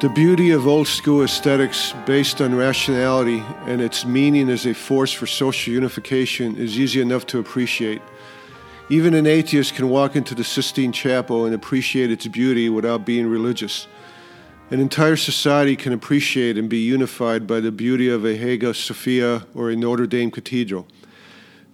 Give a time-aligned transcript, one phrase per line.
[0.00, 5.12] The beauty of old school aesthetics based on rationality and its meaning as a force
[5.12, 8.02] for social unification is easy enough to appreciate.
[8.90, 13.28] Even an atheist can walk into the Sistine Chapel and appreciate its beauty without being
[13.28, 13.86] religious.
[14.70, 19.46] An entire society can appreciate and be unified by the beauty of a Hagia Sophia
[19.54, 20.88] or a Notre Dame cathedral.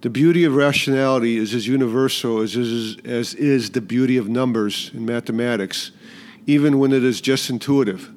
[0.01, 4.91] The beauty of rationality is as universal as is, as is the beauty of numbers
[4.93, 5.91] in mathematics,
[6.47, 8.09] even when it is just intuitive.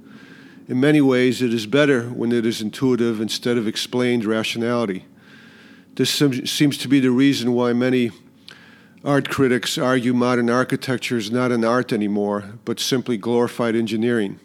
[0.69, 5.05] In many ways, it is better when it is intuitive instead of explained rationality.
[5.95, 8.11] This seems to be the reason why many
[9.05, 14.41] art critics argue modern architecture is not an art anymore, but simply glorified engineering.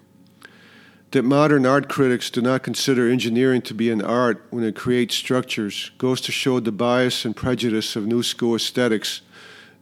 [1.11, 5.15] That modern art critics do not consider engineering to be an art when it creates
[5.15, 9.21] structures goes to show the bias and prejudice of new school aesthetics,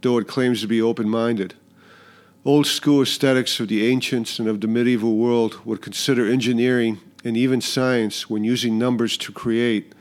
[0.01, 1.55] though it claims to be open minded.
[2.47, 7.35] Old school aesthetics of the ancients and of the medieval world would consider engineering and
[7.35, 9.91] even science, when using numbers to create,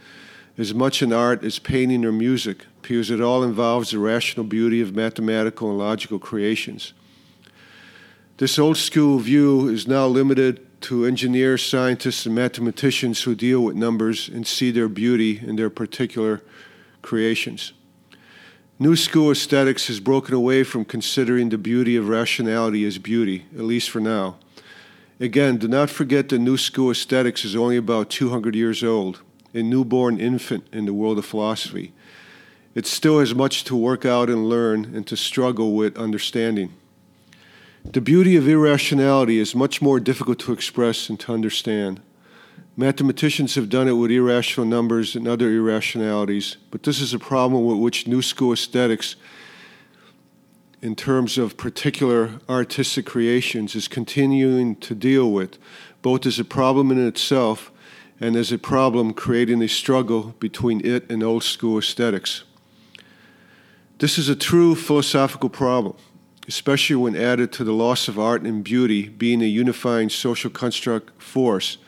[0.57, 4.81] as much an art as painting or music, because it all involves the rational beauty
[4.81, 6.93] of mathematical and logical creations.
[8.37, 13.75] This old school view is now limited to engineers, scientists, and mathematicians who deal with
[13.75, 16.43] numbers and see their beauty in their particular
[17.03, 17.73] creations.
[18.79, 23.63] New school aesthetics has broken away from considering the beauty of rationality as beauty, at
[23.63, 24.37] least for now.
[25.19, 29.23] Again, do not forget that new school aesthetics is only about 200 years old,
[29.55, 31.95] a newborn infant in the world of philosophy.
[32.75, 36.75] It still has much to work out and learn and to struggle with understanding.
[37.83, 42.03] The beauty of irrationality is much more difficult to express and to understand.
[42.79, 47.65] Mathematicians have done it with irrational numbers and other irrationalities, but this is a problem
[47.65, 49.17] with which New School aesthetics,
[50.83, 55.57] in terms of particular artistic creations, is continuing to deal with,
[56.03, 57.73] both as a problem in itself
[58.21, 62.45] and as a problem creating a struggle between it and Old School aesthetics.
[64.01, 65.97] This is a true philosophical problem,
[66.47, 71.23] especially when added to the loss of art and beauty being a unifying social construct
[71.23, 71.79] force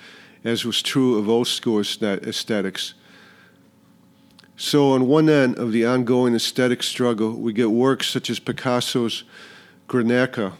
[0.48, 2.94] as was true of old school aesthetics.
[4.56, 9.22] So, on one end of the ongoing aesthetic struggle, we get works such as Picasso's
[9.86, 10.54] Guernica,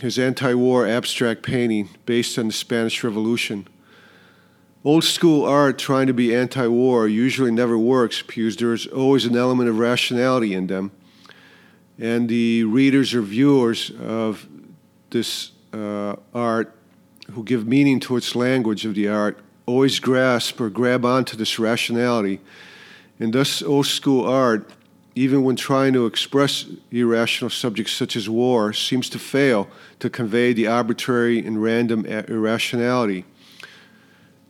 [0.00, 3.68] his anti war abstract painting based on the Spanish Revolution.
[4.82, 9.36] Old school art trying to be anti war usually never works because there's always an
[9.36, 10.90] element of rationality in them.
[11.98, 14.48] And the readers or viewers of
[15.10, 16.76] this uh, art
[17.32, 21.58] who give meaning to its language of the art always grasp or grab onto this
[21.58, 22.40] rationality.
[23.18, 24.70] And thus, old school art,
[25.14, 29.68] even when trying to express irrational subjects such as war, seems to fail
[30.00, 33.24] to convey the arbitrary and random irrationality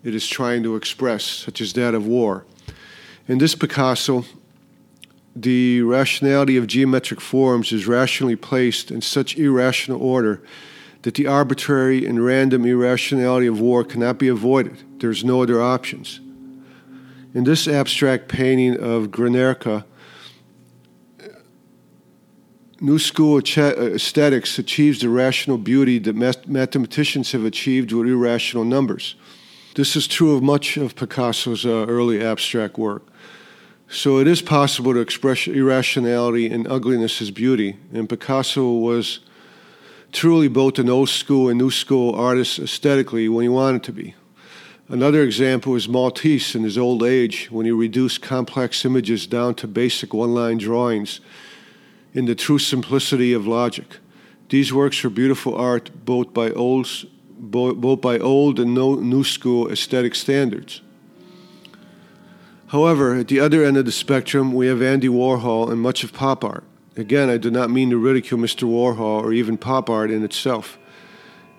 [0.04, 2.44] it is trying to express, such as that of war.
[3.26, 4.24] In this Picasso,
[5.34, 10.42] the rationality of geometric forms is rationally placed in such irrational order
[11.04, 14.82] that the arbitrary and random irrationality of war cannot be avoided.
[15.00, 16.18] There's no other options.
[17.34, 19.84] In this abstract painting of Guernica,
[22.80, 26.16] New School aesthetics achieves the rational beauty that
[26.48, 29.14] mathematicians have achieved with irrational numbers.
[29.74, 33.06] This is true of much of Picasso's uh, early abstract work.
[33.88, 39.20] So it is possible to express irrationality and ugliness as beauty, and Picasso was
[40.14, 44.14] truly both an old school and new school artist aesthetically when he wanted to be.
[44.88, 49.66] Another example is Matisse in his old age when he reduced complex images down to
[49.66, 51.20] basic one line drawings
[52.12, 53.96] in the true simplicity of logic.
[54.50, 56.88] These works are beautiful art both by old,
[57.38, 60.80] both by old and new school aesthetic standards.
[62.68, 66.12] However, at the other end of the spectrum, we have Andy Warhol and much of
[66.12, 66.64] pop art.
[66.96, 68.68] Again, I do not mean to ridicule Mr.
[68.68, 70.78] Warhol or even pop art in itself.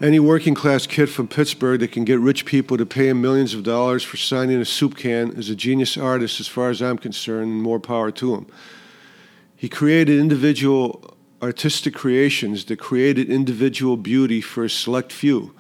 [0.01, 3.53] Any working class kid from Pittsburgh that can get rich people to pay him millions
[3.53, 6.97] of dollars for signing a soup can is a genius artist as far as I'm
[6.97, 8.47] concerned, and more power to him.
[9.55, 15.53] He created individual artistic creations that created individual beauty for a select few.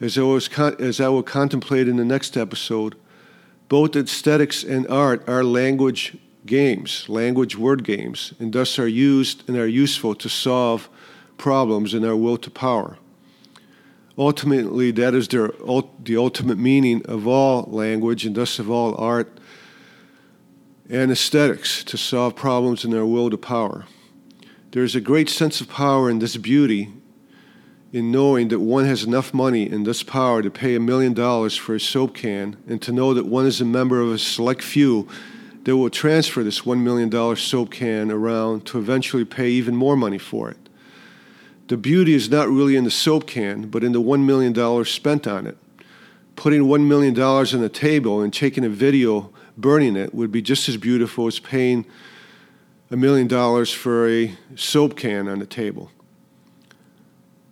[0.00, 2.94] As I, was con- as I will contemplate in the next episode,
[3.68, 6.16] both aesthetics and art are language
[6.46, 10.88] games, language word games, and thus are used and are useful to solve
[11.36, 12.98] problems in our will to power.
[14.18, 15.48] Ultimately, that is their,
[16.02, 19.38] the ultimate meaning of all language and thus of all art
[20.88, 23.84] and aesthetics to solve problems in our will to power.
[24.70, 26.92] There is a great sense of power in this beauty
[27.92, 31.56] in knowing that one has enough money and thus power to pay a million dollars
[31.56, 34.62] for a soap can, and to know that one is a member of a select
[34.62, 35.08] few
[35.66, 40.16] that will transfer this $1 million soap can around to eventually pay even more money
[40.16, 40.56] for it.
[41.66, 45.26] The beauty is not really in the soap can, but in the $1 million spent
[45.26, 45.58] on it.
[46.36, 50.68] Putting $1 million on a table and taking a video burning it would be just
[50.68, 51.84] as beautiful as paying
[52.92, 55.90] a million dollars for a soap can on the table.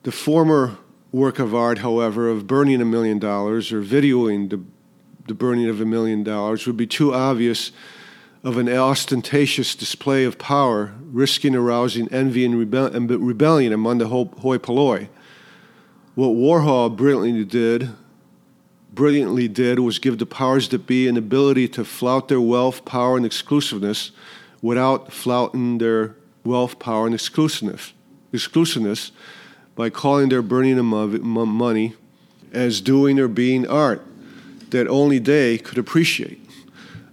[0.04, 0.76] The former
[1.10, 4.62] work of art, however, of burning a million dollars or videoing the,
[5.26, 7.72] the burning of a million dollars would be too obvious
[8.44, 14.58] of an ostentatious display of power, risking arousing envy and, and rebellion among the hoi
[14.58, 15.08] polloi.
[16.14, 17.88] What Warhol brilliantly did,
[18.92, 23.16] brilliantly did was give the powers that be an ability to flout their wealth, power,
[23.16, 24.10] and exclusiveness
[24.60, 26.14] without flouting their
[26.44, 27.94] wealth, power, and exclusiveness.
[28.30, 29.10] Exclusiveness
[29.74, 31.94] by calling their burning of money
[32.52, 34.04] as doing or being art
[34.70, 36.43] that only they could appreciate.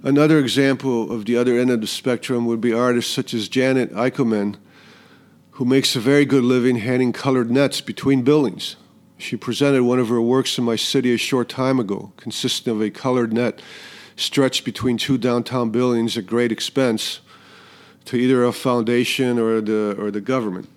[0.04, 3.92] Another example of the other end of the spectrum would be artists such as Janet
[3.94, 4.58] Echelman,
[5.52, 8.78] who makes a very good living hanging colored nets between buildings.
[9.20, 12.82] She presented one of her works in my city a short time ago, consisting of
[12.82, 13.62] a colored net
[14.16, 17.20] stretched between two downtown buildings at great expense
[18.06, 20.68] to either a foundation or the, or the government.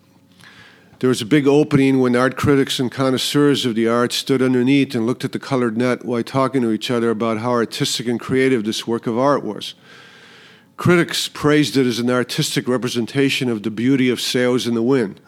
[1.05, 4.95] There was a big opening when art critics and connoisseurs of the arts stood underneath
[4.95, 8.19] and looked at the colored net while talking to each other about how artistic and
[8.19, 9.75] creative this work of art was.
[10.79, 15.21] Critics praised it as an artistic representation of the beauty of sails in the wind.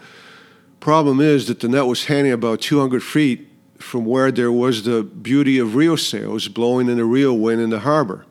[0.80, 3.46] Problem is that the net was hanging about 200 feet
[3.76, 7.68] from where there was the beauty of real sails blowing in a real wind in
[7.68, 8.24] the harbor.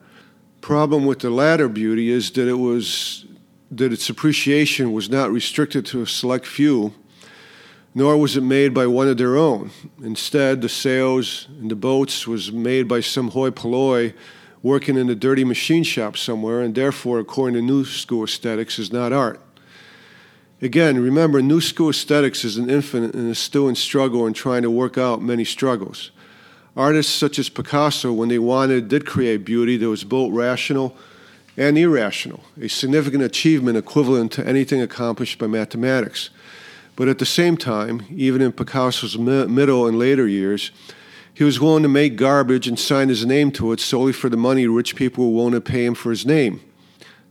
[0.62, 3.27] Problem with the latter beauty is that it was
[3.69, 6.91] that its appreciation was not restricted to a select few
[7.97, 9.71] nor was it made by one of their own.
[10.03, 14.13] Instead, the sails and the boats was made by some hoi polloi
[14.62, 18.92] working in a dirty machine shop somewhere, and therefore, according to New School aesthetics, is
[18.92, 19.39] not art.
[20.62, 24.63] Again, remember, New School aesthetics is an infant and is still in struggle and trying
[24.63, 26.12] to work out many struggles.
[26.75, 30.98] Artists such as Picasso, when they wanted, did create beauty that was both rational
[31.56, 36.30] and irrational, a significant achievement equivalent to anything accomplished by mathematics.
[36.95, 40.71] But at the same time, even in Picasso's middle and later years,
[41.33, 44.38] he was willing to make garbage and sign his name to it solely for the
[44.38, 46.62] money rich people were willing to pay him for his name.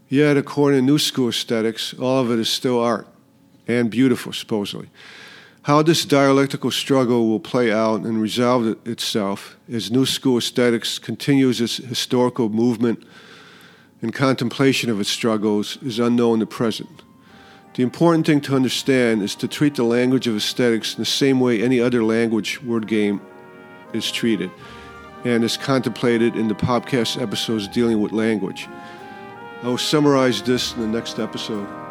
[0.09, 3.09] Yet, according to New School aesthetics, all of it is still art
[3.67, 4.91] and beautiful, supposedly.
[5.63, 11.63] How this dialectical struggle will play out and resolve itself as New School aesthetics continues
[11.63, 13.03] its historical movement
[14.03, 17.03] and contemplation of its struggles is unknown at present.
[17.75, 21.41] The important thing to understand is to treat the language of aesthetics in the same
[21.41, 23.21] way any other language word game
[23.93, 24.49] is treated
[25.25, 28.69] and is contemplated in the podcast episodes dealing with language.
[29.63, 31.84] I will summarize this in the next episode.